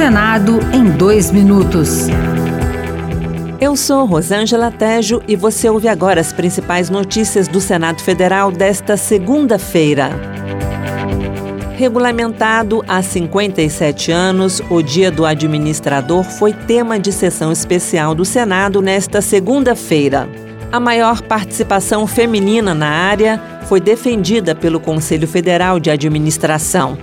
[0.00, 2.06] Senado em dois minutos.
[3.60, 8.96] Eu sou Rosângela Tejo e você ouve agora as principais notícias do Senado Federal desta
[8.96, 10.08] segunda-feira.
[11.76, 18.80] Regulamentado há 57 anos, o Dia do Administrador foi tema de sessão especial do Senado
[18.80, 20.26] nesta segunda-feira.
[20.72, 26.96] A maior participação feminina na área foi defendida pelo Conselho Federal de Administração.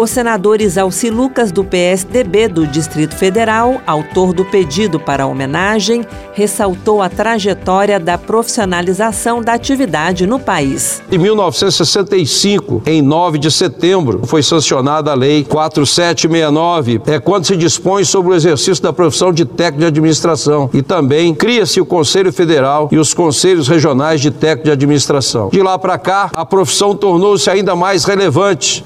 [0.00, 6.06] O senador Isalci Lucas, do PSDB do Distrito Federal, autor do pedido para a homenagem,
[6.32, 11.02] ressaltou a trajetória da profissionalização da atividade no país.
[11.12, 18.02] Em 1965, em 9 de setembro, foi sancionada a Lei 4769, é quando se dispõe
[18.02, 20.70] sobre o exercício da profissão de técnico de administração.
[20.72, 25.50] E também cria-se o Conselho Federal e os Conselhos Regionais de Técnico de Administração.
[25.50, 28.82] De lá para cá, a profissão tornou-se ainda mais relevante.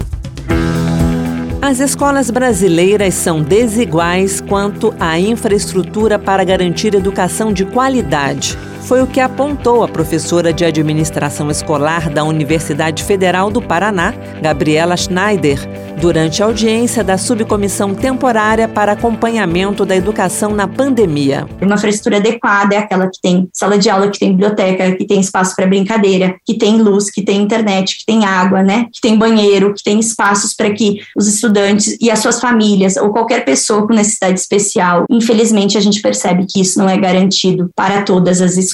[1.67, 8.59] As escolas brasileiras são desiguais quanto à infraestrutura para garantir educação de qualidade.
[8.85, 14.95] Foi o que apontou a professora de administração escolar da Universidade Federal do Paraná, Gabriela
[14.95, 15.59] Schneider,
[15.99, 21.47] durante a audiência da Subcomissão Temporária para Acompanhamento da Educação na Pandemia.
[21.63, 25.19] Uma infraestrutura adequada é aquela que tem sala de aula, que tem biblioteca, que tem
[25.19, 28.85] espaço para brincadeira, que tem luz, que tem internet, que tem água, né?
[28.93, 33.11] que tem banheiro, que tem espaços para que os estudantes e as suas famílias ou
[33.11, 38.03] qualquer pessoa com necessidade especial, infelizmente a gente percebe que isso não é garantido para
[38.03, 38.74] todas as escolas